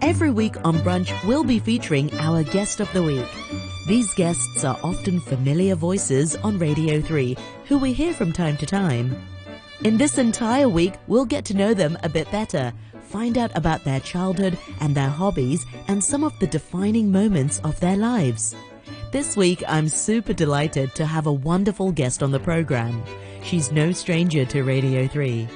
Every 0.00 0.30
week 0.30 0.56
on 0.64 0.76
Brunch, 0.78 1.12
we'll 1.26 1.44
be 1.44 1.58
featuring 1.58 2.12
our 2.18 2.42
guest 2.44 2.80
of 2.80 2.92
the 2.92 3.02
week. 3.02 3.26
These 3.86 4.14
guests 4.14 4.64
are 4.64 4.78
often 4.82 5.20
familiar 5.20 5.74
voices 5.74 6.36
on 6.36 6.58
Radio 6.58 7.00
3 7.00 7.36
who 7.66 7.78
we 7.78 7.92
hear 7.92 8.14
from 8.14 8.32
time 8.32 8.56
to 8.58 8.66
time. 8.66 9.14
In 9.82 9.98
this 9.98 10.16
entire 10.16 10.68
week, 10.68 10.94
we'll 11.08 11.26
get 11.26 11.44
to 11.46 11.56
know 11.56 11.74
them 11.74 11.98
a 12.02 12.08
bit 12.08 12.30
better, 12.30 12.72
find 13.02 13.36
out 13.36 13.50
about 13.54 13.84
their 13.84 14.00
childhood 14.00 14.56
and 14.80 14.94
their 14.94 15.08
hobbies 15.08 15.66
and 15.88 16.02
some 16.02 16.24
of 16.24 16.38
the 16.38 16.46
defining 16.46 17.12
moments 17.12 17.60
of 17.64 17.78
their 17.80 17.96
lives. 17.96 18.54
This 19.14 19.36
week, 19.36 19.62
I'm 19.68 19.86
super 19.86 20.32
delighted 20.32 20.92
to 20.96 21.06
have 21.06 21.28
a 21.28 21.32
wonderful 21.32 21.92
guest 21.92 22.20
on 22.20 22.32
the 22.32 22.40
program. 22.40 23.00
She's 23.44 23.70
no 23.70 23.92
stranger 23.92 24.44
to 24.46 24.64
Radio 24.64 25.06
3. 25.06 25.46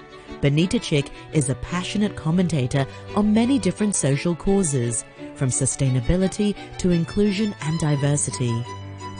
Benita 0.41 0.79
Chick 0.79 1.11
is 1.33 1.51
a 1.51 1.57
passionate 1.57 2.15
commentator 2.15 2.87
on 3.17 3.35
many 3.35 3.59
different 3.59 3.97
social 3.97 4.37
causes, 4.37 5.05
from 5.35 5.49
sustainability 5.49 6.55
to 6.79 6.93
inclusion 6.93 7.53
and 7.63 7.81
diversity. 7.81 8.65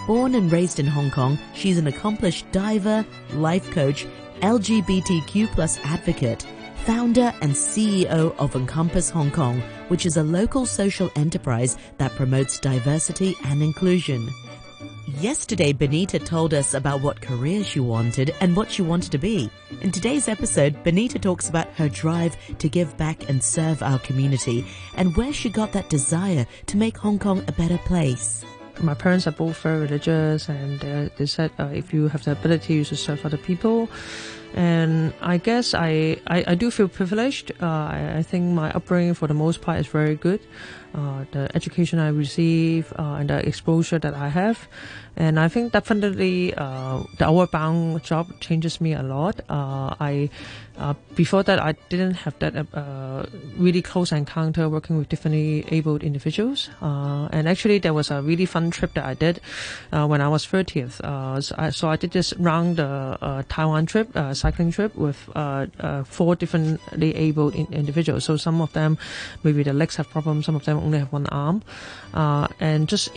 Born 0.07 0.37
and 0.37 0.53
raised 0.53 0.79
in 0.79 0.87
Hong 0.87 1.11
Kong, 1.11 1.37
she's 1.53 1.77
an 1.79 1.89
accomplished 1.89 2.49
diver, 2.53 3.05
life 3.33 3.69
coach, 3.73 4.07
LGBTQ 4.43 5.51
plus 5.51 5.79
advocate, 5.79 6.47
founder 6.85 7.35
and 7.43 7.51
CEO 7.51 8.37
of 8.39 8.55
Encompass 8.55 9.11
Hong 9.11 9.33
Kong, 9.33 9.61
which 9.89 10.07
is 10.07 10.17
a 10.17 10.23
local 10.23 10.65
social 10.65 11.11
enterprise 11.17 11.77
that 11.99 12.13
promotes 12.13 12.61
diversity 12.61 13.35
and 13.45 13.63
inclusion. 13.63 14.29
Yesterday, 15.21 15.73
Benita 15.73 16.19
told 16.19 16.55
us 16.55 16.75
about 16.75 17.01
what 17.01 17.21
career 17.21 17.65
she 17.65 17.81
wanted 17.81 18.35
and 18.41 18.55
what 18.55 18.71
she 18.71 18.83
wanted 18.83 19.11
to 19.13 19.19
be. 19.19 19.51
In 19.81 19.91
today's 19.91 20.29
episode, 20.29 20.83
Benita 20.85 21.19
talks 21.19 21.49
about 21.49 21.73
her 21.75 21.89
drive 21.89 22.37
to 22.59 22.69
give 22.69 22.97
back 22.97 23.29
and 23.29 23.43
serve 23.43 23.83
our 23.83 23.99
community 24.01 24.65
and 24.97 25.17
where 25.17 25.33
she 25.33 25.49
got 25.49 25.73
that 25.73 25.89
desire 25.89 26.47
to 26.67 26.77
make 26.77 26.97
Hong 26.99 27.19
Kong 27.19 27.43
a 27.49 27.53
better 27.53 27.79
place. 27.79 28.45
My 28.81 28.95
parents 28.95 29.27
are 29.27 29.33
both 29.33 29.61
very 29.61 29.81
religious, 29.81 30.49
and 30.49 30.85
uh, 30.85 31.09
they 31.17 31.27
said 31.27 31.51
uh, 31.59 31.65
if 31.73 31.93
you 31.93 32.07
have 32.09 32.23
the 32.25 32.33
ability, 32.33 32.75
you 32.75 32.85
should 32.85 32.99
serve 32.99 33.27
other 33.27 33.37
people. 33.37 33.89
And 34.55 35.13
I 35.21 35.37
guess 35.37 35.75
I, 35.75 36.17
I, 36.27 36.45
I 36.49 36.55
do 36.55 36.71
feel 36.71 36.89
privileged. 36.89 37.53
Uh, 37.61 37.67
I, 37.67 38.15
I 38.19 38.23
think 38.23 38.55
my 38.55 38.71
upbringing, 38.73 39.15
for 39.15 39.27
the 39.27 39.35
most 39.35 39.61
part, 39.61 39.79
is 39.79 39.87
very 39.87 40.17
good. 40.17 40.41
Uh, 40.95 41.27
the 41.33 41.55
education 41.55 41.99
I 41.99 42.09
receive 42.09 42.95
uh, 42.99 43.21
and 43.21 43.29
the 43.29 43.47
exposure 43.47 43.99
that 43.99 44.15
I 44.15 44.29
have. 44.29 44.67
And 45.17 45.39
I 45.39 45.49
think 45.49 45.73
definitely 45.73 46.55
uh, 46.55 47.03
the 47.19 47.27
outward 47.27 47.51
bound 47.51 48.03
job 48.03 48.41
changes 48.41 48.81
me 48.81 48.95
a 48.95 49.03
lot. 49.03 49.41
Uh, 49.51 49.95
I 50.01 50.31
uh, 50.79 50.95
before 51.15 51.43
that 51.43 51.59
I 51.59 51.73
didn't 51.91 52.15
have 52.15 52.39
that 52.39 52.55
really 53.59 53.83
close 53.83 54.13
encounter 54.13 54.69
working 54.69 54.97
with 54.97 55.09
differently 55.09 55.65
abled 55.71 56.03
individuals. 56.03 56.71
and 56.81 57.49
actually 57.49 57.79
there 57.81 57.93
was 57.93 58.11
a 58.11 58.23
really 58.23 58.47
fun 58.47 58.71
trip 58.71 58.95
that 58.95 59.05
I 59.05 59.15
did 59.15 59.41
when 59.91 60.21
I 60.21 60.29
was 60.29 60.47
30th. 60.47 61.03
So 61.43 61.55
I, 61.59 61.71
so, 61.71 61.89
I, 61.89 61.97
did 61.97 62.13
this 62.13 62.33
round 62.39 62.77
the 62.77 63.45
Taiwan 63.49 63.87
trip, 63.87 64.09
cycling 64.39 64.71
trip 64.71 64.95
with 64.95 65.17
four 66.07 66.37
differently 66.37 67.15
abled 67.15 67.55
in- 67.55 67.73
individuals. 67.73 68.25
So 68.25 68.37
some 68.37 68.61
of 68.61 68.73
them 68.73 68.99
maybe 69.45 69.63
the 69.63 69.73
legs 69.73 69.97
have 69.97 70.09
problems, 70.11 70.47
some 70.47 70.57
of 70.57 70.65
them 70.65 70.79
only 70.79 70.99
have 70.99 71.13
one 71.13 71.27
arm, 71.27 71.63
uh, 72.15 72.49
and 72.61 72.89
just 72.89 73.11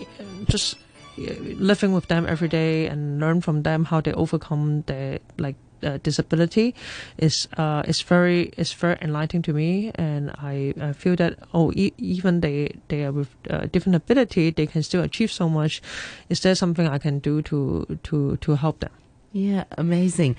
just 0.48 0.78
living 1.18 1.94
with 1.94 2.08
them 2.08 2.26
every 2.28 2.48
day 2.48 2.88
and 2.88 3.20
learn 3.20 3.42
from 3.42 3.64
them 3.64 3.86
how 3.86 4.02
they 4.02 4.14
overcome 4.14 4.84
their 4.88 5.20
like 5.38 5.56
uh, 5.84 5.98
disability 6.04 6.76
is 7.18 7.48
uh, 7.58 7.84
is 7.88 8.02
very 8.02 8.54
is 8.58 8.74
very 8.74 8.98
enlightening 9.02 9.42
to 9.42 9.54
me, 9.54 9.92
and 9.96 10.32
I, 10.32 10.74
I 10.80 10.94
feel 10.94 11.16
that 11.16 11.40
oh 11.54 11.72
e- 11.76 11.94
even 11.98 12.42
they 12.42 12.76
they 12.88 13.04
are 13.06 13.12
with 13.12 13.30
uh, 13.50 13.66
different 13.72 13.96
ability, 13.96 14.52
they 14.52 14.68
can 14.68 14.84
still 14.84 15.02
achieve 15.04 15.32
so 15.32 15.50
much. 15.50 15.82
Is 16.30 16.42
there 16.42 16.56
something 16.56 16.88
I 16.88 16.98
can 16.98 17.20
do 17.20 17.42
to 17.44 17.98
to 18.04 18.38
to 18.38 18.56
help 18.56 18.80
them? 18.80 18.92
Yeah, 19.34 19.64
amazing. 19.78 20.36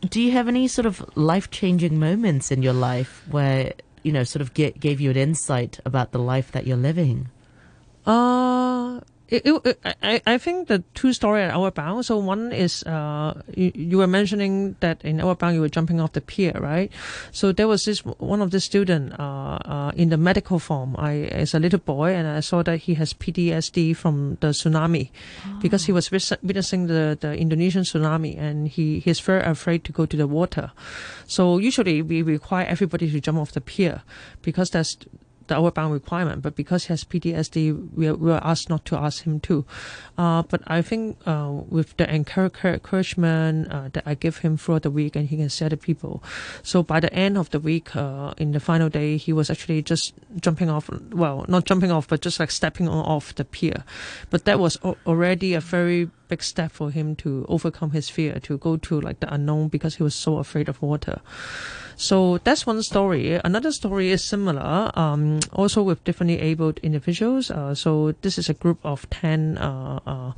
Do 0.00 0.20
you 0.20 0.30
have 0.32 0.46
any 0.46 0.68
sort 0.68 0.86
of 0.86 1.04
life 1.16 1.50
changing 1.50 1.98
moments 1.98 2.52
in 2.52 2.62
your 2.62 2.72
life 2.72 3.24
where 3.28 3.72
you 4.02 4.12
know, 4.12 4.24
sort 4.24 4.40
of 4.40 4.54
get, 4.54 4.80
gave 4.80 5.00
you 5.00 5.10
an 5.10 5.16
insight 5.16 5.78
about 5.84 6.12
the 6.12 6.18
life 6.18 6.52
that 6.52 6.66
you're 6.66 6.76
living? 6.76 7.30
Uh, 8.04 9.00
it, 9.32 9.46
it, 9.64 9.80
I, 10.02 10.20
I 10.26 10.38
think 10.38 10.68
the 10.68 10.84
two 10.94 11.12
story 11.14 11.42
at 11.42 11.50
Outward 11.50 11.74
Bound. 11.74 12.04
So 12.04 12.18
one 12.18 12.52
is 12.52 12.82
uh, 12.84 13.40
you, 13.54 13.72
you 13.74 13.98
were 13.98 14.06
mentioning 14.06 14.76
that 14.80 15.02
in 15.04 15.20
Outward 15.20 15.38
Bound 15.38 15.54
you 15.54 15.62
were 15.62 15.70
jumping 15.70 16.00
off 16.00 16.12
the 16.12 16.20
pier, 16.20 16.52
right? 16.60 16.92
So 17.30 17.50
there 17.50 17.66
was 17.66 17.84
this 17.84 18.00
one 18.00 18.42
of 18.42 18.50
the 18.50 18.60
student 18.60 19.18
uh, 19.18 19.58
uh, 19.64 19.92
in 19.96 20.10
the 20.10 20.18
medical 20.18 20.58
form. 20.58 20.94
I 20.98 21.32
as 21.32 21.54
a 21.54 21.58
little 21.58 21.78
boy, 21.78 22.12
and 22.12 22.28
I 22.28 22.40
saw 22.40 22.62
that 22.62 22.78
he 22.80 22.94
has 22.94 23.14
PTSD 23.14 23.96
from 23.96 24.36
the 24.40 24.48
tsunami 24.48 25.10
oh. 25.46 25.58
because 25.62 25.86
he 25.86 25.92
was 25.92 26.10
witnessing 26.10 26.86
the, 26.88 27.16
the 27.18 27.34
Indonesian 27.34 27.84
tsunami, 27.84 28.38
and 28.38 28.68
he 28.68 28.98
he's 28.98 29.20
very 29.20 29.42
afraid 29.42 29.84
to 29.84 29.92
go 29.92 30.04
to 30.04 30.16
the 30.16 30.26
water. 30.26 30.72
So 31.26 31.56
usually 31.56 32.02
we 32.02 32.20
require 32.20 32.66
everybody 32.66 33.10
to 33.10 33.20
jump 33.20 33.38
off 33.38 33.52
the 33.52 33.62
pier 33.62 34.02
because 34.42 34.68
that's 34.70 34.98
the 35.52 35.58
outward 35.58 35.74
bound 35.74 35.92
requirement, 35.92 36.40
but 36.40 36.56
because 36.56 36.86
he 36.86 36.88
has 36.94 37.04
PTSD, 37.04 37.92
we 37.94 38.08
are, 38.08 38.14
we 38.14 38.32
are 38.32 38.40
asked 38.42 38.70
not 38.70 38.86
to 38.86 38.96
ask 38.96 39.24
him 39.24 39.38
to. 39.40 39.66
Uh, 40.16 40.42
but 40.42 40.62
I 40.66 40.80
think 40.80 41.18
uh, 41.26 41.50
with 41.68 41.94
the 41.98 42.08
encouragement 42.12 43.70
uh, 43.70 43.88
that 43.92 44.04
I 44.06 44.14
give 44.14 44.38
him 44.38 44.56
throughout 44.56 44.82
the 44.82 44.90
week, 44.90 45.14
and 45.14 45.28
he 45.28 45.36
can 45.36 45.50
share 45.50 45.68
to 45.68 45.76
people. 45.76 46.24
So 46.62 46.82
by 46.82 47.00
the 47.00 47.12
end 47.12 47.36
of 47.36 47.50
the 47.50 47.60
week, 47.60 47.94
uh, 47.94 48.32
in 48.38 48.52
the 48.52 48.60
final 48.60 48.88
day, 48.88 49.18
he 49.18 49.32
was 49.32 49.50
actually 49.50 49.82
just 49.82 50.14
jumping 50.40 50.70
off. 50.70 50.88
Well, 51.10 51.44
not 51.48 51.66
jumping 51.66 51.90
off, 51.90 52.08
but 52.08 52.22
just 52.22 52.40
like 52.40 52.50
stepping 52.50 52.88
on 52.88 53.04
off 53.04 53.34
the 53.34 53.44
pier. 53.44 53.84
But 54.30 54.46
that 54.46 54.58
was 54.58 54.78
already 55.06 55.52
a 55.52 55.60
very 55.60 56.08
big 56.28 56.42
step 56.42 56.72
for 56.72 56.90
him 56.90 57.14
to 57.16 57.44
overcome 57.46 57.90
his 57.90 58.08
fear, 58.08 58.40
to 58.40 58.56
go 58.56 58.78
to 58.78 59.00
like 59.02 59.20
the 59.20 59.32
unknown 59.32 59.68
because 59.68 59.96
he 59.96 60.02
was 60.02 60.14
so 60.14 60.38
afraid 60.38 60.66
of 60.66 60.80
water. 60.80 61.20
So 61.96 62.38
that's 62.38 62.66
one 62.66 62.82
story. 62.82 63.38
Another 63.44 63.70
story 63.70 64.10
is 64.10 64.24
similar, 64.24 64.90
um, 64.94 65.40
also 65.52 65.82
with 65.82 66.02
differently 66.04 66.38
abled 66.40 66.78
individuals. 66.82 67.50
Uh, 67.50 67.74
so 67.74 68.12
this 68.22 68.38
is 68.38 68.48
a 68.48 68.54
group 68.54 68.78
of 68.84 69.08
10 69.10 69.58
uh, 69.58 70.32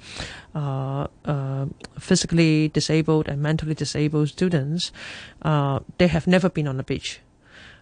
uh, 0.54 1.66
physically 1.98 2.69
disabled 2.69 3.28
and 3.28 3.42
mentally 3.42 3.75
disabled 3.75 4.28
students. 4.28 4.92
Uh, 5.42 5.81
they 5.98 6.06
have 6.09 6.26
never 6.26 6.48
been 6.48 6.69
on 6.69 6.76
the 6.76 6.82
beach. 6.82 7.20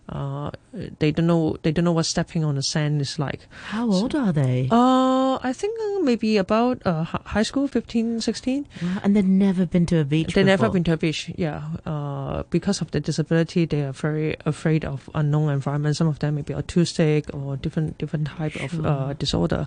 Uh, 0.09 0.51
they 0.99 1.13
don't 1.13 1.29
know 1.29 1.57
they 1.63 1.71
don't 1.71 1.85
know 1.85 1.93
what 1.93 2.05
stepping 2.05 2.45
on 2.45 2.57
the 2.57 2.63
sand 2.63 3.01
is 3.01 3.19
like. 3.19 3.47
How 3.67 3.91
old 3.91 4.13
so, 4.13 4.19
are 4.19 4.33
they? 4.33 4.69
Uh, 4.69 5.22
I 5.43 5.53
think 5.53 5.79
uh, 5.81 6.01
maybe 6.03 6.37
about 6.37 6.81
uh, 6.87 7.05
high 7.05 7.43
school, 7.43 7.67
15, 7.67 8.21
16. 8.21 8.67
Wow. 8.81 8.99
And 9.03 9.17
they've 9.17 9.25
never 9.25 9.67
been 9.67 9.87
to 9.87 9.99
a 9.99 10.05
beach. 10.05 10.35
They've 10.35 10.47
never 10.47 10.71
been 10.71 10.85
to 10.85 10.93
a 10.93 10.97
beach. 10.97 11.31
Yeah. 11.37 11.63
Uh, 11.85 12.45
because 12.51 12.81
of 12.81 12.93
the 12.93 13.01
disability, 13.01 13.65
they 13.65 13.83
are 13.83 13.93
very 13.93 14.37
afraid 14.47 14.85
of 14.85 15.11
unknown 15.15 15.51
environment. 15.51 15.97
Some 15.97 16.07
of 16.07 16.21
them 16.21 16.37
may 16.37 16.43
be 16.43 16.55
autistic 16.55 17.33
or 17.35 17.57
different 17.57 17.99
different 17.99 18.29
type 18.29 18.53
sure. 18.53 18.65
of 18.65 18.87
uh, 18.87 19.13
disorder. 19.15 19.67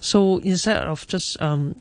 So 0.00 0.38
instead 0.38 0.78
of 0.78 1.06
just 1.06 1.40
um, 1.42 1.76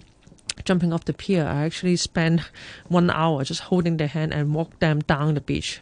jumping 0.66 0.92
off 0.92 1.06
the 1.06 1.14
pier, 1.14 1.46
I 1.46 1.64
actually 1.64 1.96
spent 1.96 2.42
one 2.90 3.10
hour 3.10 3.44
just 3.44 3.62
holding 3.62 3.98
their 3.98 4.08
hand 4.08 4.34
and 4.34 4.54
walk 4.54 4.80
them 4.80 5.00
down 5.00 5.36
the 5.36 5.42
beach 5.42 5.82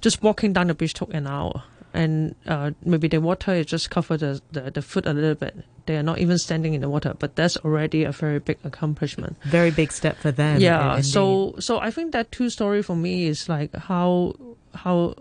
just 0.00 0.22
walking 0.22 0.52
down 0.52 0.68
the 0.68 0.74
beach 0.74 0.94
took 0.94 1.12
an 1.12 1.26
hour. 1.26 1.64
And 1.94 2.34
uh, 2.46 2.72
maybe 2.84 3.08
the 3.08 3.20
water 3.20 3.52
is 3.54 3.66
just 3.66 3.90
cover 3.90 4.16
the, 4.16 4.40
the, 4.52 4.70
the 4.70 4.82
foot 4.82 5.06
a 5.06 5.12
little 5.12 5.34
bit. 5.34 5.64
They 5.86 5.96
are 5.96 6.02
not 6.02 6.18
even 6.18 6.36
standing 6.38 6.74
in 6.74 6.82
the 6.82 6.88
water, 6.88 7.14
but 7.18 7.34
that's 7.34 7.56
already 7.58 8.04
a 8.04 8.12
very 8.12 8.38
big 8.40 8.58
accomplishment. 8.62 9.36
Very 9.44 9.70
big 9.70 9.90
step 9.90 10.18
for 10.18 10.30
them. 10.30 10.60
Yeah. 10.60 10.96
Indeed. 10.96 11.06
So 11.06 11.54
so 11.58 11.78
I 11.78 11.90
think 11.90 12.12
that 12.12 12.30
two 12.30 12.50
story 12.50 12.82
for 12.82 12.94
me 12.94 13.26
is 13.26 13.48
like 13.48 13.74
how 13.74 14.34
how 14.74 15.14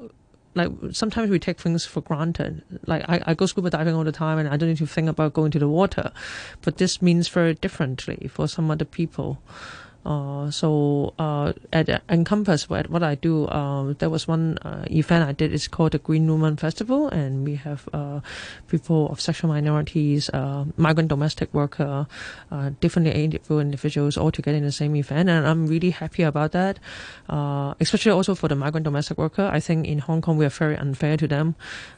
like 0.56 0.72
sometimes 0.92 1.30
we 1.30 1.40
take 1.40 1.60
things 1.60 1.86
for 1.86 2.02
granted. 2.02 2.64
Like 2.86 3.06
I, 3.08 3.22
I 3.28 3.34
go 3.34 3.46
scuba 3.46 3.70
diving 3.70 3.96
all 3.96 4.04
the 4.04 4.12
time 4.12 4.40
and 4.40 4.50
I 4.50 4.58
don't 4.58 4.70
need 4.70 4.80
to 4.80 4.88
think 4.88 5.08
about 5.08 5.34
going 5.34 5.52
to 5.52 5.60
the 5.60 5.70
water. 5.70 6.12
But 6.62 6.78
this 6.78 7.02
means 7.02 7.30
very 7.30 7.54
differently 7.54 8.28
for 8.28 8.48
some 8.48 8.70
other 8.70 8.86
people. 8.86 9.42
Uh, 10.07 10.50
so 10.50 11.13
uh, 11.19 11.51
at 11.74 11.89
Encompass, 12.07 12.69
what, 12.69 12.89
what 12.89 13.04
I 13.04 13.15
do, 13.15 13.44
uh, 13.51 13.92
there 14.00 14.09
was 14.09 14.25
one 14.25 14.57
uh, 14.59 14.86
event 14.89 15.27
I 15.27 15.33
did. 15.33 15.54
It's 15.54 15.68
called 15.68 15.92
the 15.92 16.00
Green 16.00 16.25
Woman 16.31 16.56
Festival, 16.56 17.09
and 17.09 17.44
we 17.45 17.56
have 17.56 17.89
uh, 17.92 18.21
people 18.69 19.09
of 19.12 19.19
sexual 19.19 19.50
minorities, 19.50 20.30
uh, 20.30 20.63
migrant 20.77 21.09
domestic 21.09 21.54
worker, 21.54 22.07
uh, 22.51 22.69
differently 22.80 23.12
able 23.12 23.59
individuals 23.59 24.15
all 24.15 24.31
together 24.31 24.57
in 24.57 24.63
the 24.63 24.71
same 24.71 24.95
event, 24.95 25.27
and 25.27 25.45
I'm 25.45 25.68
really 25.68 25.89
happy 25.89 26.24
about 26.24 26.53
that. 26.53 26.80
Uh, 27.27 27.74
especially 27.81 28.13
also 28.13 28.33
for 28.33 28.48
the 28.48 28.56
migrant 28.56 28.86
domestic 28.86 29.18
worker, 29.18 29.50
I 29.51 29.60
think 29.60 29.86
in 29.88 30.00
Hong 30.00 30.21
Kong 30.21 30.38
we 30.38 30.45
are 30.45 30.56
very 30.63 30.77
unfair 30.77 31.18
to 31.18 31.27
them. 31.27 31.56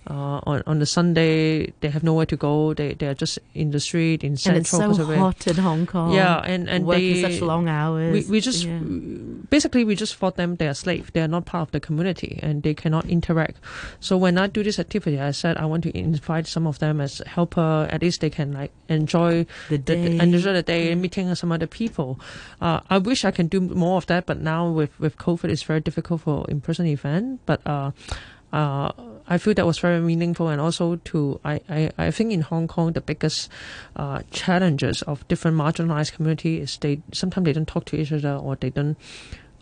Uh, 0.10 0.42
on 0.50 0.64
on 0.66 0.80
the 0.80 0.88
Sunday 0.88 1.72
they 1.82 1.90
have 1.90 2.02
nowhere 2.04 2.26
to 2.26 2.38
go. 2.38 2.74
They 2.74 2.96
they 2.96 3.06
are 3.06 3.14
just 3.14 3.38
in 3.54 3.70
the 3.70 3.80
street 3.80 4.24
in 4.24 4.32
And 4.32 4.66
central. 4.66 4.90
it's 4.90 4.98
so 4.98 5.16
hot 5.16 5.46
in 5.46 5.58
Hong 5.58 5.86
Kong. 5.86 6.18
Yeah, 6.18 6.42
and 6.42 6.66
and 6.68 6.90
working 6.90 7.14
they 7.14 7.22
such 7.22 7.42
long 7.46 7.70
hours. 7.70 7.99
We, 8.00 8.24
we 8.30 8.40
just 8.42 8.64
Yeah. 8.66 8.80
basically 9.50 9.84
we 9.84 9.96
just 9.96 10.16
thought 10.16 10.36
them. 10.36 10.56
They're 10.56 10.74
slave. 10.74 11.12
They 11.14 11.22
are 11.22 11.28
not 11.28 11.46
part 11.46 11.68
of 11.68 11.72
the 11.72 11.80
community 11.80 12.40
and 12.42 12.64
they 12.64 12.74
cannot 12.74 13.06
interact. 13.06 13.58
So 14.00 14.18
when 14.18 14.38
i 14.38 14.48
do 14.48 14.64
this 14.64 14.80
activity 14.80 15.20
i 15.20 15.32
said 15.32 15.58
i 15.58 15.66
want 15.66 15.84
to 15.84 15.92
invite 15.98 16.48
some 16.48 16.68
of 16.68 16.80
them 16.80 17.02
as 17.02 17.22
helper. 17.26 17.88
At 17.92 18.02
least 18.02 18.22
they 18.22 18.30
can 18.30 18.54
like 18.54 18.72
enjoy 18.88 19.46
the 19.70 19.78
day. 19.78 20.18
the 20.18 20.24
enjoy 20.24 20.54
the 20.54 20.64
day 20.64 20.92
and 20.92 21.02
meeting 21.02 21.34
some 21.36 21.52
other 21.52 21.68
people. 21.68 22.20
Uh, 22.62 22.80
i 22.90 22.98
wish 22.98 23.26
i 23.26 23.32
can 23.32 23.48
do 23.48 23.60
more 23.62 23.98
of 23.98 24.06
that 24.08 24.26
but 24.26 24.40
now 24.40 24.70
with 24.70 24.98
with 25.00 25.18
covid 25.18 25.50
it's 25.50 25.64
very 25.64 25.82
difficult 25.82 26.22
for 26.22 26.46
in-person 26.50 26.86
event. 26.86 27.40
But 27.46 27.62
uh 27.66 27.92
uh, 28.52 28.92
I 29.30 29.38
feel 29.38 29.54
that 29.54 29.66
was 29.66 29.78
very 29.78 30.00
meaningful, 30.00 30.50
and 30.50 30.60
also 30.60 30.96
to 30.96 31.40
I, 31.46 31.62
I, 31.70 31.92
I 31.98 32.12
think 32.12 32.34
in 32.34 32.42
Hong 32.42 32.68
Kong 32.68 32.94
the 32.94 33.02
biggest 33.02 33.50
uh, 33.96 34.24
challenges 34.32 35.04
of 35.04 35.26
different 35.28 35.56
marginalized 35.56 36.14
community 36.14 36.60
is 36.60 36.78
they 36.78 37.02
sometimes 37.14 37.46
they 37.46 37.54
don't 37.54 37.68
talk 37.68 37.86
to 37.86 37.96
each 37.96 38.12
other 38.12 38.34
or 38.34 38.56
they 38.56 38.72
don't 38.72 38.98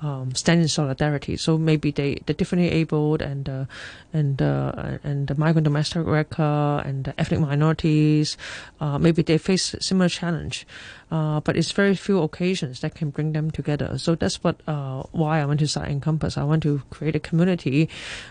um, 0.01 0.33
stand 0.35 0.61
in 0.61 0.67
solidarity. 0.67 1.37
So 1.37 1.57
maybe 1.57 1.91
they 1.91 2.21
the 2.25 2.33
differently 2.33 2.69
abled 2.69 3.21
and 3.21 3.49
uh, 3.49 3.65
and 4.13 4.41
uh, 4.41 4.97
and 5.03 5.27
the 5.27 5.35
migrant 5.35 5.65
domestic 5.65 6.05
worker 6.05 6.81
and 6.85 7.05
the 7.05 7.19
ethnic 7.19 7.39
minorities, 7.39 8.37
uh, 8.79 8.97
maybe 8.97 9.21
they 9.21 9.37
face 9.37 9.75
similar 9.79 10.09
challenge. 10.09 10.67
Uh, 11.09 11.39
but 11.39 11.55
it's 11.55 11.71
very 11.71 11.95
few 11.95 12.21
occasions 12.21 12.81
that 12.81 12.93
can 12.93 13.09
bring 13.09 13.31
them 13.31 13.49
together. 13.49 13.97
So 13.97 14.15
that's 14.15 14.43
what 14.43 14.59
uh, 14.67 15.03
why 15.11 15.41
I 15.41 15.45
want 15.45 15.59
to 15.61 15.67
start 15.67 15.87
Encompass. 15.87 16.37
I 16.37 16.43
want 16.43 16.63
to 16.63 16.81
create 16.89 17.15
a 17.15 17.19
community 17.19 17.89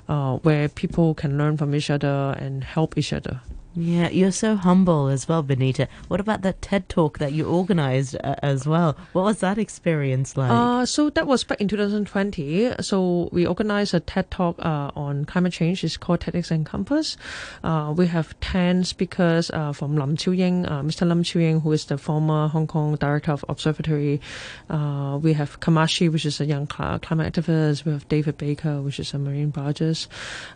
uh, 0.09 0.37
where 0.39 0.69
people 0.69 1.15
can 1.15 1.39
learn 1.39 1.57
from 1.57 1.75
each 1.75 1.91
other 1.91 2.37
and 2.39 2.63
help 2.63 2.99
each 2.99 3.13
other. 3.13 3.41
Yeah, 3.79 4.09
you're 4.09 4.33
so 4.33 4.57
humble 4.57 5.09
as 5.09 5.29
well, 5.29 5.43
Benita. 5.43 5.87
What 6.09 6.19
about 6.19 6.41
that 6.43 6.63
TED 6.63 6.89
talk 6.89 7.19
that 7.19 7.33
you 7.33 7.45
organized 7.45 8.17
uh, 8.25 8.37
as 8.43 8.67
well? 8.67 8.97
What 9.13 9.25
was 9.25 9.41
that 9.41 9.59
experience 9.59 10.35
like? 10.35 10.51
Uh, 10.51 10.87
so 10.87 11.11
that 11.11 11.27
was 11.27 11.45
back 11.45 11.61
in 11.61 11.69
2020. 11.69 12.73
So 12.81 13.29
we 13.33 13.47
organized 13.47 13.93
a 13.93 14.01
TED 14.01 14.31
talk 14.31 14.59
uh, 14.61 14.93
on 14.97 15.27
climate 15.27 15.53
change. 15.53 15.85
It's 15.85 15.99
called 15.99 16.21
TEDx. 16.21 17.17
Uh, 17.63 17.93
we 17.95 18.07
have 18.07 18.39
10 18.41 18.85
speakers 18.85 19.51
uh, 19.51 19.73
from 19.73 19.95
Lam 19.99 20.17
Chiu 20.17 20.33
Ying, 20.33 20.65
uh, 20.65 20.81
Mr. 20.81 21.07
Lam 21.07 21.23
Chiu 21.23 21.43
Ying, 21.43 21.61
who 21.61 21.73
is 21.73 21.85
the 21.85 21.99
former 21.99 22.49
Hong 22.49 22.67
Kong 22.67 22.97
director 22.97 23.33
of 23.33 23.45
Observatory. 23.51 24.23
Uh, 24.71 25.19
we 25.21 25.35
have 25.35 25.61
Kamashi, 25.61 26.11
which 26.11 26.25
is 26.25 26.41
a 26.41 26.47
young 26.47 26.67
cl- 26.67 26.99
climate 27.01 27.35
activist. 27.35 27.85
We 27.85 27.93
have 27.93 28.09
David 28.09 28.39
Baker, 28.39 28.81
which 28.81 28.99
is 28.99 29.13
a 29.13 29.19
marine 29.19 29.51
biologist. 29.51 30.09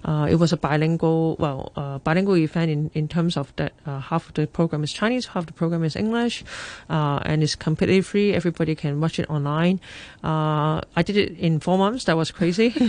Uh, 0.07 0.27
it 0.31 0.37
was 0.37 0.55
a 0.55 0.57
bilingual, 0.57 1.37
well, 1.39 1.73
uh, 1.77 1.99
bilingual 1.99 2.39
event 2.39 2.71
in, 2.71 2.91
in 2.95 3.10
terms 3.11 3.37
of 3.37 3.53
that 3.57 3.73
uh, 3.85 4.01
half 4.01 4.29
of 4.29 4.35
the 4.35 4.47
program 4.47 4.83
is 4.83 4.93
Chinese, 4.93 5.27
half 5.27 5.45
the 5.45 5.53
program 5.53 5.85
is 5.85 5.97
English, 5.97 6.45
uh, 6.89 7.21
and 7.27 7.43
it's 7.43 7.55
completely 7.55 8.01
free. 8.01 8.33
Everybody 8.33 8.75
can 8.75 9.01
watch 9.01 9.19
it 9.19 9.29
online. 9.29 9.81
Uh, 10.25 10.81
I 10.97 11.03
did 11.05 11.19
it 11.19 11.37
in 11.37 11.61
four 11.61 11.77
months. 11.77 12.05
That 12.05 12.17
was 12.17 12.31
crazy. 12.31 12.73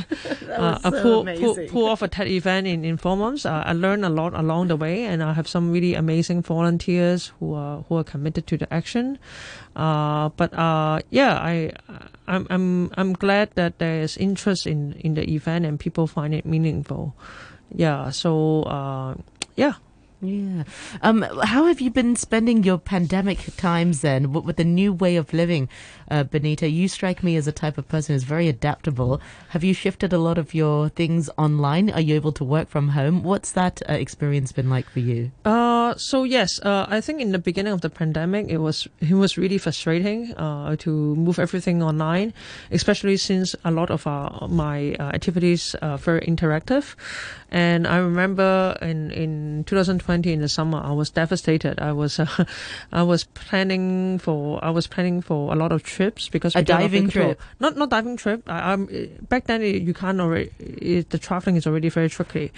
uh, 0.47 0.79
I 0.83 0.89
so 0.89 1.01
pull, 1.01 1.01
pull, 1.01 1.21
amazing. 1.21 1.67
pull 1.67 1.85
off 1.85 2.01
a 2.01 2.07
TED 2.07 2.27
event 2.27 2.67
in, 2.67 2.85
in 2.85 2.95
four 2.95 3.17
months. 3.17 3.45
Uh, 3.45 3.63
I 3.65 3.73
learned 3.73 4.05
a 4.05 4.09
lot 4.09 4.33
along 4.33 4.69
the 4.69 4.77
way, 4.77 5.03
and 5.03 5.21
I 5.21 5.33
have 5.33 5.47
some 5.47 5.71
really 5.71 5.95
amazing 5.95 6.43
volunteers 6.43 7.33
who 7.39 7.53
are 7.53 7.83
who 7.89 7.97
are 7.97 8.05
committed 8.05 8.47
to 8.47 8.57
the 8.57 8.71
action. 8.71 9.19
Uh, 9.75 10.29
but 10.35 10.53
uh, 10.53 10.99
yeah, 11.09 11.35
I 11.35 11.71
I'm 12.27 12.47
I'm 12.49 12.91
I'm 12.95 13.13
glad 13.13 13.51
that 13.55 13.79
there 13.79 14.01
is 14.01 14.17
interest 14.17 14.67
in 14.67 14.93
in 14.99 15.15
the 15.15 15.27
event 15.33 15.65
and 15.65 15.79
people 15.79 16.07
find 16.07 16.33
it 16.33 16.45
meaningful. 16.45 17.15
Yeah. 17.73 18.09
So 18.11 18.63
uh, 18.63 19.15
yeah. 19.55 19.75
Yeah. 20.21 20.63
Um, 21.01 21.23
how 21.43 21.65
have 21.65 21.81
you 21.81 21.89
been 21.89 22.15
spending 22.15 22.63
your 22.63 22.77
pandemic 22.77 23.39
times 23.57 24.01
then 24.01 24.31
with, 24.31 24.57
the 24.57 24.63
new 24.63 24.93
way 24.93 25.15
of 25.15 25.33
living, 25.33 25.67
uh, 26.11 26.23
Benita? 26.23 26.69
You 26.69 26.87
strike 26.87 27.23
me 27.23 27.35
as 27.37 27.47
a 27.47 27.51
type 27.51 27.79
of 27.79 27.87
person 27.87 28.13
who's 28.13 28.23
very 28.23 28.47
adaptable. 28.47 29.19
Have 29.49 29.63
you 29.63 29.73
shifted 29.73 30.13
a 30.13 30.19
lot 30.19 30.37
of 30.37 30.53
your 30.53 30.89
things 30.89 31.29
online? 31.39 31.89
Are 31.89 32.01
you 32.01 32.13
able 32.13 32.33
to 32.33 32.43
work 32.43 32.69
from 32.69 32.89
home? 32.89 33.23
What's 33.23 33.51
that 33.53 33.81
uh, 33.89 33.93
experience 33.93 34.51
been 34.51 34.69
like 34.69 34.87
for 34.87 34.99
you? 34.99 35.31
Uh, 35.43 35.80
so 35.97 36.23
yes, 36.23 36.59
uh, 36.61 36.85
I 36.89 37.01
think 37.01 37.21
in 37.21 37.31
the 37.31 37.39
beginning 37.39 37.73
of 37.73 37.81
the 37.81 37.89
pandemic, 37.89 38.47
it 38.49 38.57
was 38.57 38.87
it 38.99 39.13
was 39.13 39.37
really 39.37 39.57
frustrating 39.57 40.33
uh, 40.35 40.75
to 40.77 41.15
move 41.15 41.39
everything 41.39 41.81
online, 41.83 42.33
especially 42.71 43.17
since 43.17 43.55
a 43.63 43.71
lot 43.71 43.89
of 43.89 44.05
our, 44.07 44.47
my 44.47 44.95
uh, 44.99 45.11
activities 45.13 45.75
are 45.81 45.97
very 45.97 46.21
interactive. 46.21 46.95
And 47.51 47.87
I 47.87 47.97
remember 47.97 48.77
in 48.81 49.11
in 49.11 49.63
2020 49.65 50.31
in 50.31 50.41
the 50.41 50.47
summer, 50.47 50.81
I 50.83 50.91
was 50.91 51.09
devastated. 51.09 51.79
I 51.79 51.91
was 51.91 52.19
uh, 52.19 52.45
I 52.91 53.03
was 53.03 53.25
planning 53.25 54.19
for 54.19 54.63
I 54.63 54.69
was 54.69 54.87
planning 54.87 55.21
for 55.21 55.51
a 55.51 55.55
lot 55.55 55.71
of 55.71 55.83
trips 55.83 56.29
because 56.29 56.55
A 56.55 56.59
we 56.59 56.63
did 56.63 56.73
lot 56.73 56.83
of 56.83 56.91
diving 56.91 57.09
trip? 57.09 57.41
Not 57.59 57.77
not 57.77 57.89
diving 57.89 58.17
trip. 58.17 58.43
I, 58.47 58.73
I'm 58.73 58.87
back 59.29 59.47
then 59.47 59.61
you 59.61 59.93
can't 59.93 60.19
already 60.19 60.51
it, 60.59 61.09
the 61.09 61.17
traveling 61.17 61.55
is 61.55 61.67
already 61.67 61.89
very 61.89 62.09
tricky. 62.09 62.51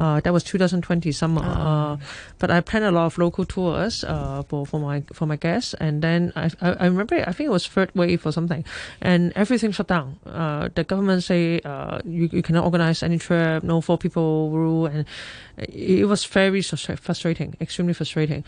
Uh, 0.00 0.18
that 0.20 0.32
was 0.32 0.42
2020 0.44 1.12
summer. 1.12 1.42
Uh, 1.44 1.96
but 2.38 2.50
I 2.50 2.60
planned 2.62 2.86
a 2.86 2.90
lot 2.90 3.04
of 3.06 3.18
local 3.18 3.44
tours 3.44 4.02
uh, 4.04 4.42
for, 4.48 4.64
for 4.66 4.80
my 4.80 5.02
for 5.12 5.26
my 5.26 5.36
guests, 5.36 5.74
and 5.74 6.00
then 6.02 6.32
I, 6.34 6.50
I 6.62 6.68
I 6.72 6.84
remember 6.86 7.16
I 7.26 7.32
think 7.32 7.48
it 7.48 7.52
was 7.52 7.66
third 7.66 7.90
wave 7.94 8.24
or 8.26 8.32
something, 8.32 8.64
and 9.02 9.32
everything 9.36 9.72
shut 9.72 9.88
down. 9.88 10.16
Uh, 10.24 10.68
the 10.74 10.84
government 10.84 11.22
say 11.22 11.60
uh, 11.64 12.00
you 12.04 12.28
you 12.32 12.42
cannot 12.42 12.64
organize 12.64 13.02
any 13.02 13.18
trip, 13.18 13.62
no 13.62 13.80
four 13.82 13.98
people 13.98 14.50
rule, 14.50 14.86
and 14.86 15.04
it, 15.58 16.08
was 16.08 16.24
very 16.24 16.62
frustrating, 16.62 17.54
extremely 17.60 17.92
frustrating. 17.92 18.42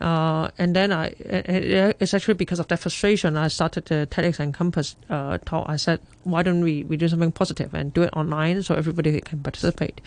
Uh, 0.00 0.50
and 0.58 0.76
then 0.76 0.92
I 0.92 1.06
it, 1.18 1.48
it- 1.48 1.96
it's 2.00 2.14
actually 2.14 2.34
because 2.34 2.60
of 2.60 2.68
that 2.68 2.78
frustration 2.80 3.36
I 3.36 3.48
started 3.48 3.86
the 3.86 4.06
TEDx 4.10 4.38
Encompass 4.40 4.94
uh, 5.10 5.38
talk. 5.44 5.64
I 5.68 5.76
said 5.76 6.00
why 6.24 6.42
don't 6.42 6.62
we 6.62 6.84
we 6.84 6.96
do 6.96 7.08
something 7.08 7.32
positive 7.32 7.72
and 7.74 7.92
do 7.94 8.02
it 8.02 8.10
online 8.14 8.62
so 8.62 8.74
everybody 8.74 9.20
can 9.20 9.40
participate. 9.42 10.00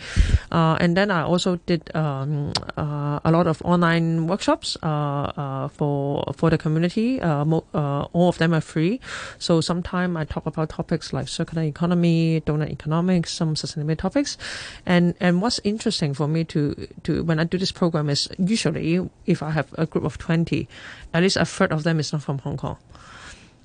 Uh, 0.52 0.76
and 0.92 0.96
then 0.98 1.10
I 1.10 1.22
also 1.22 1.56
did 1.64 1.88
um, 1.96 2.52
uh, 2.76 3.18
a 3.24 3.30
lot 3.32 3.46
of 3.46 3.62
online 3.64 4.26
workshops 4.26 4.76
uh, 4.82 4.86
uh, 4.86 5.68
for 5.68 6.22
for 6.36 6.50
the 6.50 6.58
community. 6.58 7.18
Uh, 7.18 7.46
mo- 7.46 7.64
uh, 7.72 8.02
all 8.12 8.28
of 8.28 8.36
them 8.36 8.52
are 8.52 8.60
free. 8.60 9.00
So 9.38 9.62
sometimes 9.62 10.14
I 10.18 10.26
talk 10.26 10.44
about 10.44 10.68
topics 10.68 11.14
like 11.14 11.28
circular 11.28 11.62
economy, 11.62 12.42
donut 12.44 12.68
economics, 12.68 13.32
some 13.32 13.54
sustainability 13.54 13.96
topics. 13.96 14.36
And 14.84 15.14
and 15.18 15.40
what's 15.40 15.60
interesting 15.64 16.12
for 16.12 16.28
me 16.28 16.44
to 16.52 16.76
to 17.04 17.24
when 17.24 17.40
I 17.40 17.44
do 17.44 17.56
this 17.56 17.72
program 17.72 18.10
is 18.10 18.28
usually 18.36 19.00
if 19.24 19.42
I 19.42 19.48
have 19.48 19.72
a 19.78 19.86
group 19.86 20.04
of 20.04 20.18
twenty, 20.18 20.68
at 21.14 21.22
least 21.22 21.38
a 21.38 21.46
third 21.46 21.72
of 21.72 21.84
them 21.84 22.00
is 22.00 22.12
not 22.12 22.22
from 22.22 22.36
Hong 22.44 22.58
Kong. 22.58 22.76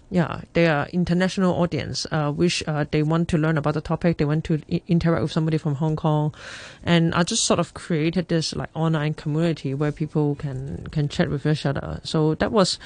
Yeah, 0.10 0.42
they 0.54 0.68
are 0.68 0.88
international 0.94 1.54
audience, 1.62 2.08
uh, 2.12 2.32
which 2.32 2.64
uh, 2.66 2.86
they 2.92 3.04
want 3.04 3.28
to 3.30 3.38
learn 3.38 3.58
about 3.58 3.74
the 3.74 3.82
topic. 3.82 4.18
They 4.18 4.26
want 4.26 4.46
to 4.46 4.62
I- 4.72 4.82
interact 4.88 5.22
with 5.22 5.32
somebody 5.34 5.58
from 5.58 5.76
Hong 5.76 5.98
Kong, 5.98 6.34
and 6.84 7.14
I 7.14 7.24
just 7.24 7.44
sort 7.44 7.60
of 7.60 7.74
created 7.74 8.30
this 8.30 8.56
like 8.56 8.70
online 8.74 9.16
community 9.16 9.74
where 9.74 9.92
people 9.92 10.36
can 10.36 10.88
can 10.92 11.10
chat 11.10 11.30
with 11.30 11.46
each 11.46 11.66
other. 11.66 12.00
So 12.04 12.36
that 12.36 12.54
was 12.54 12.80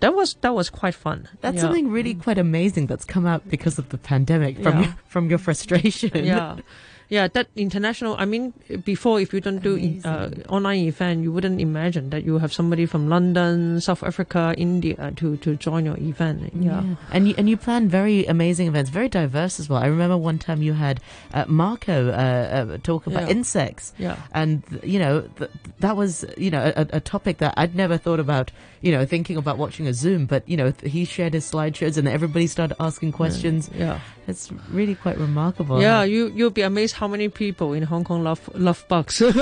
that 0.00 0.14
was 0.16 0.34
that 0.40 0.52
was 0.54 0.68
quite 0.68 0.94
fun. 0.96 1.28
That's 1.42 1.56
Yeah. 1.56 1.62
something 1.62 1.90
really 1.92 2.14
quite 2.14 2.38
amazing 2.38 2.86
that's 2.88 3.04
come 3.04 3.24
out 3.26 3.48
because 3.48 3.78
of 3.78 3.88
the 3.90 3.98
pandemic 3.98 4.56
from 4.60 4.78
Yeah. 4.78 4.84
your, 4.86 4.96
from 5.06 5.28
your 5.30 5.38
frustration. 5.38 6.24
yeah 6.24 6.56
yeah 7.10 7.26
that 7.28 7.46
international 7.56 8.14
i 8.18 8.24
mean 8.24 8.52
before 8.84 9.20
if 9.20 9.32
you 9.32 9.40
don't 9.40 9.62
do 9.62 9.74
uh, 10.04 10.28
online 10.48 10.80
event 10.86 11.22
you 11.22 11.32
wouldn't 11.32 11.60
imagine 11.60 12.10
that 12.10 12.22
you 12.24 12.38
have 12.38 12.52
somebody 12.52 12.84
from 12.86 13.08
london 13.08 13.80
south 13.80 14.02
africa 14.02 14.54
india 14.58 15.12
to 15.16 15.36
to 15.38 15.56
join 15.56 15.84
your 15.86 15.96
event 15.98 16.52
yeah, 16.54 16.82
And 17.10 17.28
you, 17.28 17.34
and 17.38 17.48
you 17.48 17.56
plan 17.56 17.88
very 17.88 18.26
amazing 18.26 18.66
events, 18.68 18.90
very 18.90 19.08
diverse 19.08 19.58
as 19.60 19.68
well. 19.68 19.80
I 19.82 19.86
remember 19.86 20.16
one 20.16 20.38
time 20.38 20.60
you 20.62 20.74
had 20.74 21.00
uh, 21.32 21.44
Marco 21.48 22.08
uh, 22.10 22.12
uh, 22.12 22.78
talk 22.82 23.06
about 23.06 23.22
Yeah. 23.24 23.36
insects. 23.36 23.92
Yeah. 23.98 24.16
And, 24.32 24.62
you 24.82 24.98
know, 24.98 25.22
th- 25.38 25.50
that 25.80 25.96
was, 25.96 26.24
you 26.36 26.50
know, 26.50 26.72
a, 26.76 26.86
a 26.98 27.00
topic 27.00 27.38
that 27.38 27.54
I'd 27.56 27.74
never 27.74 27.96
thought 27.96 28.20
about, 28.20 28.50
you 28.82 28.92
know, 28.92 29.04
thinking 29.06 29.36
about 29.36 29.56
watching 29.58 29.86
a 29.86 29.94
Zoom. 29.94 30.26
But, 30.26 30.46
you 30.48 30.56
know, 30.56 30.70
th- 30.72 30.92
he 30.92 31.04
shared 31.04 31.32
his 31.34 31.50
slideshows 31.50 31.96
and 31.96 32.06
everybody 32.08 32.46
started 32.46 32.76
asking 32.80 33.12
questions. 33.12 33.70
yeah 33.74 34.00
It's 34.28 34.50
really 34.70 34.94
quite 34.94 35.16
remarkable. 35.18 35.80
yeah 35.80 36.02
you 36.04 36.28
you'll 36.36 36.56
be 36.62 36.66
amazed 36.72 36.96
how 36.98 37.06
many 37.06 37.28
people 37.28 37.72
in 37.72 37.82
hong 37.84 38.04
kong 38.04 38.24
love 38.24 38.48
love 38.54 38.84
bugs 38.88 39.22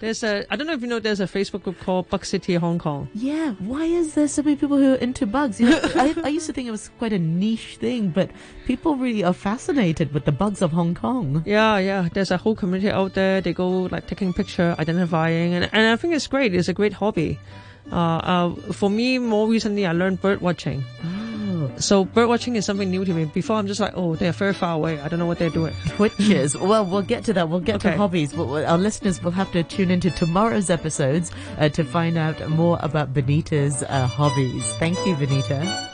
There's 0.00 0.22
a 0.22 0.46
I 0.50 0.56
don't 0.56 0.66
know 0.66 0.72
if 0.72 0.80
you 0.80 0.86
know 0.88 0.98
there's 0.98 1.20
a 1.20 1.26
Facebook 1.26 1.62
group 1.62 1.78
called 1.78 2.08
Bug 2.08 2.24
City 2.24 2.54
Hong 2.54 2.78
Kong. 2.78 3.10
Yeah, 3.12 3.52
why 3.58 3.84
is 3.84 4.14
there 4.14 4.28
so 4.28 4.42
many 4.42 4.56
people 4.56 4.78
who 4.78 4.94
are 4.94 4.96
into 4.96 5.26
bugs? 5.26 5.60
You 5.60 5.68
know, 5.68 5.80
I, 5.94 6.14
I 6.24 6.28
used 6.28 6.46
to 6.46 6.54
think 6.54 6.66
it 6.66 6.70
was 6.70 6.88
quite 6.98 7.12
a 7.12 7.18
niche 7.18 7.76
thing, 7.76 8.08
but 8.08 8.30
people 8.64 8.96
really 8.96 9.22
are 9.22 9.34
fascinated 9.34 10.14
with 10.14 10.24
the 10.24 10.32
bugs 10.32 10.62
of 10.62 10.72
Hong 10.72 10.94
Kong. 10.94 11.42
Yeah, 11.44 11.76
yeah. 11.76 12.08
There's 12.14 12.30
a 12.30 12.38
whole 12.38 12.56
community 12.56 12.90
out 12.90 13.12
there. 13.12 13.42
They 13.42 13.52
go 13.52 13.68
like 13.92 14.06
taking 14.06 14.32
picture, 14.32 14.74
identifying, 14.78 15.52
and 15.52 15.68
and 15.70 15.86
I 15.88 15.96
think 15.96 16.14
it's 16.14 16.26
great. 16.26 16.54
It's 16.54 16.68
a 16.68 16.72
great 16.72 16.94
hobby. 16.94 17.38
Uh, 17.92 17.96
uh, 17.96 18.54
for 18.72 18.88
me, 18.88 19.18
more 19.18 19.48
recently, 19.48 19.84
I 19.84 19.92
learned 19.92 20.22
bird 20.22 20.40
watching. 20.40 20.82
So 21.78 22.04
bird 22.04 22.28
watching 22.28 22.56
is 22.56 22.64
something 22.64 22.90
new 22.90 23.04
to 23.04 23.12
me. 23.12 23.24
Before, 23.26 23.56
I'm 23.56 23.66
just 23.66 23.80
like, 23.80 23.92
oh, 23.96 24.16
they're 24.16 24.32
very 24.32 24.54
far 24.54 24.74
away. 24.74 25.00
I 25.00 25.08
don't 25.08 25.18
know 25.18 25.26
what 25.26 25.38
they're 25.38 25.50
doing. 25.50 25.74
twitches. 25.88 26.56
well, 26.56 26.84
we'll 26.84 27.02
get 27.02 27.24
to 27.24 27.32
that. 27.34 27.48
We'll 27.48 27.60
get 27.60 27.80
to 27.82 27.96
hobbies. 27.96 28.32
But 28.32 28.64
our 28.64 28.78
listeners 28.78 29.22
will 29.22 29.30
have 29.32 29.50
to 29.52 29.62
tune 29.62 29.90
into 29.90 30.10
tomorrow's 30.10 30.70
episodes 30.70 31.30
uh, 31.58 31.68
to 31.70 31.84
find 31.84 32.16
out 32.18 32.48
more 32.48 32.78
about 32.82 33.14
Benita's 33.14 33.82
uh, 33.82 34.06
hobbies. 34.06 34.64
Thank 34.74 34.98
you, 35.06 35.16
Benita. 35.16 35.89